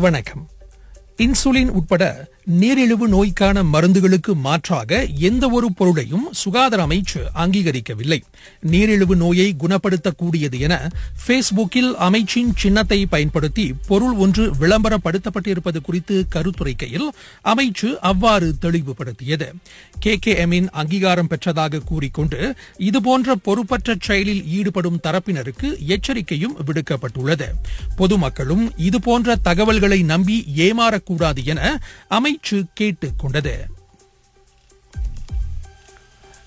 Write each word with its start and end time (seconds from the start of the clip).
வணக்கம். 0.00 0.48
இன்சுலின் 1.18 1.68
உட்பட 1.68 2.32
நீரிழிவு 2.44 3.08
நோய்க்கான 3.08 3.62
மருந்துகளுக்கு 3.62 4.34
மாற்றாக 4.34 5.06
எந்த 5.18 5.48
ஒரு 5.48 5.72
பொருளையும் 5.72 6.28
சுகாதார 6.32 6.86
அமைச்சு 6.86 7.20
அங்கீகரிக்கவில்லை. 7.34 8.22
நீரிழிவு 8.60 9.16
நோயை 9.16 9.54
குணப்படுத்தக்கூடியது 9.58 10.60
என 10.60 10.90
பேஸ்புக்கில் 11.26 11.92
அமைச்சின் 12.06 12.50
சின்னத்தை 12.56 13.06
பயன்படுத்தி 13.06 13.74
பொருள் 13.86 14.12
ஒன்று 14.12 14.54
விளம்பரப்படுத்தப்பட்டிருப்பது 14.54 15.80
குறித்து 15.82 16.26
கருத்துரைக்கையில் 16.34 17.10
அமைச்சு 17.44 17.98
அவ்வாறு 18.00 18.54
தெளிவுபடுத்தியது. 18.60 19.48
கே 20.00 20.16
கே 20.16 20.34
எம்மின் 20.44 20.68
அங்கீகாரம் 20.70 21.30
பெற்றதாக 21.30 21.84
கூறிக்கொண்டு 21.84 22.54
இதுபோன்ற 22.78 23.34
பொறுப்பற்ற 23.34 23.96
செயலில் 24.00 24.46
ஈடுபடும் 24.46 25.00
தரப்பினருக்கு 25.02 25.86
எச்சரிக்கையும் 25.86 26.56
விடுக்கப்பட்டுள்ளது. 26.66 27.48
பொதுமக்களும் 27.96 28.72
இதுபோன்ற 28.76 29.36
தகவல்களை 29.42 30.02
நம்பி 30.02 30.44
ஏமாற 30.56 31.02
செய்யக்கூடாது 31.04 31.44
என 31.44 31.82
அமைச்சு 32.10 32.64
கேட்டுக் 32.74 33.18
கொண்டது. 33.18 33.64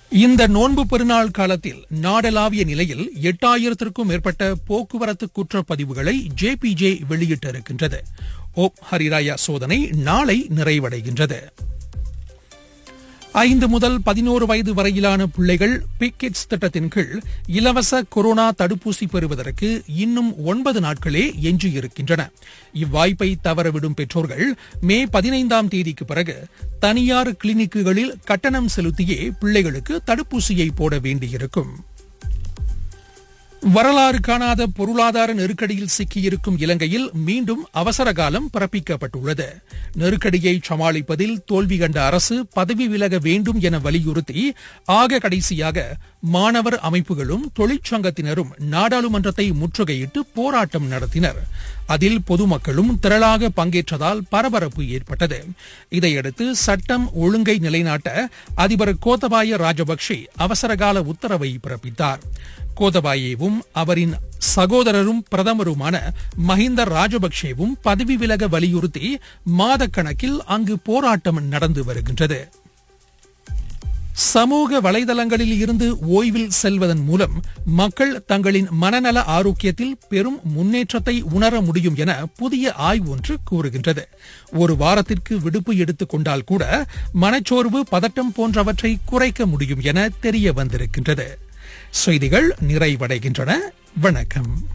இந்த 0.09 0.47
நோன்பு 0.47 0.87
பெருநாள் 0.87 1.31
காலத்தில் 1.31 1.85
நாடளாவிய 2.01 2.63
நிலையில் 2.63 3.11
எட்டாயிரத்திற்கும் 3.21 4.03
மேற்பட்ட 4.03 4.55
போக்குவரத்து 4.65 5.29
குற்றப்பதிவுகளை 5.31 6.27
ஜேபிஜே 6.41 6.99
வெளியிட்டிருக்கின்றது. 7.09 7.97
ஓப் 8.53 8.73
ஹரிராயா 8.91 9.33
சோதனை 9.33 9.85
நாளை 9.85 10.47
நிறைவடைகின்றது. 10.55 11.39
ஐந்து 13.37 13.67
முதல் 13.67 14.01
பதினோரு 14.01 14.45
வயது 14.45 14.73
வரையிலான 14.73 15.25
பிள்ளைகள் 15.25 15.85
பிக்கிட்ஸ் 15.99 16.47
திட்டத்தின் 16.47 16.87
கீழ் 16.87 17.21
இலவச 17.47 18.03
கொரோனா 18.09 18.51
தடுப்பூசி 18.51 19.07
பெறுவதற்கு 19.11 19.83
இன்னும் 19.87 20.43
ஒன்பது 20.43 20.79
நாட்களே 20.79 21.23
எஞ்சியிருக்கின்றன. 21.41 22.29
இவ்வாய்ப்பை 22.73 23.35
தவறவிடும் 23.43 23.95
பெற்றோர்கள் 23.95 24.55
மே 24.81 25.05
பதினைந்தாம் 25.05 25.67
தேதிக்கு 25.67 26.05
பிறகு 26.05 26.45
தனியார் 26.79 27.31
கிளினிக்குகளில் 27.43 28.13
கட்டணம் 28.25 28.69
செலுத்தியே 28.75 29.31
பிள்ளைகளுக்கு 29.39 30.01
தடுப்பூசியை 30.05 30.69
போட 30.75 30.99
வேண்டியிருக்கும். 30.99 31.71
வரலாறு 33.73 34.19
காணாத 34.19 34.67
பொருளாதார 34.67 35.33
நெருக்கடியில் 35.33 35.93
சிக்கியிருக்கும் 35.97 36.57
இலங்கையில் 36.57 37.09
மீண்டும் 37.13 37.67
அவசர 37.71 38.13
காலம் 38.13 38.49
பிறப்பிக்கப்பட்டுள்ளது. 38.53 39.47
நெருக்கடியை 39.93 40.59
சமாளிப்பதில் 40.69 41.37
தோல்வி 41.45 41.77
கண்ட 41.77 42.05
அரசு 42.05 42.47
பதவி 42.53 42.87
விலக 42.87 43.17
வேண்டும் 43.17 43.59
என 43.59 43.79
வலியுறுத்தி 43.79 44.53
ஆக 44.85 45.19
கடைசியாக 45.19 45.95
மாணவர் 46.21 46.79
அமைப்புகளும் 46.83 47.43
தொழிற்சங்கத்தினரும் 47.59 48.49
நாடாளுமன்றத்தை 48.57 49.51
முற்றுகையிட்டு 49.51 50.19
போராட்டம் 50.33 50.91
நடத்தினர். 50.91 51.41
அதில் 51.87 52.23
பொதுமக்களும் 52.25 52.99
திரளாக 53.01 53.49
பங்கேற்றதால் 53.57 54.19
பரபரப்பு 54.29 54.87
ஏற்பட்டது. 54.87 55.45
இதையடுத்து 55.89 56.55
சட்டம் 56.55 57.13
ஒழுங்கை 57.13 57.57
நிலைநாட்ட 57.57 58.29
அதிபர் 58.55 58.95
கோத்தபாய 59.05 59.57
ராஜபக்சே 59.57 60.25
அவசரகால 60.35 61.01
உத்தரவை 61.01 61.59
பிறப்பித்தார். 61.63 62.19
கோதபாயேவும் 62.79 63.59
அவரின் 63.71 64.13
சகோதரரும் 64.55 65.23
பிரதமருமான 65.35 65.99
மஹிந்த 66.47 66.85
ராஜபக்சேவும் 66.85 67.71
பதவி 67.81 68.17
விலக 68.17 68.47
வலியுறுத்தி 68.47 69.19
மாதக்கணக்கில் 69.57 70.37
அங்கு 70.45 70.79
போராட்டம் 70.79 71.47
நடந்து 71.47 71.83
வருகின்றது. 71.83 72.49
சமூக 74.11 74.81
வலைதளங்களில் 74.81 75.57
இருந்து 75.57 75.95
ஓய்வில் 75.95 76.49
செல்வதன் 76.49 77.03
மூலம் 77.03 77.43
மக்கள் 77.65 78.25
தங்களின் 78.25 78.67
மனநல 78.69 79.23
ஆரோக்கியத்தில் 79.23 79.97
பெரும் 80.09 80.39
முன்னேற்றத்தை 80.43 81.21
உணர 81.21 81.61
முடியும் 81.61 81.95
என 81.95 82.25
புதிய 82.35 82.73
ஆய்வு 82.73 83.09
ஒன்று 83.09 83.37
கூறுகின்றது. 83.43 84.07
ஒரு 84.51 84.77
வாரத்திற்கு 84.77 85.39
விடுப்பு 85.39 85.77
எடுத்துக் 85.77 86.09
கொண்டால் 86.09 86.43
கூட 86.43 86.85
மனச்சோர்வு 87.13 87.85
பதட்டம் 87.91 88.33
போன்றவற்றை 88.35 88.97
குறைக்க 89.05 89.45
முடியும் 89.45 89.79
என 89.81 90.09
தெரிய 90.19 90.53
வந்திருக்கின்றது. 90.53 91.39
செய்திகள் 91.89 92.55
நிறைவடைகின்றன. 92.67 93.55
வணக்கம். 94.01 94.67